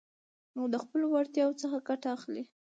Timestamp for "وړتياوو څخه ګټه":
1.09-2.07